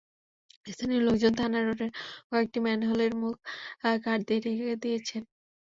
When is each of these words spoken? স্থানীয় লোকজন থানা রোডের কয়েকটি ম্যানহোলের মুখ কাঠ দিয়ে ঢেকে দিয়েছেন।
স্থানীয় 0.65 1.01
লোকজন 1.07 1.33
থানা 1.39 1.59
রোডের 1.59 1.91
কয়েকটি 2.29 2.59
ম্যানহোলের 2.65 3.13
মুখ 3.21 3.35
কাঠ 4.03 4.19
দিয়ে 4.27 4.39
ঢেকে 4.45 4.75
দিয়েছেন। 4.83 5.21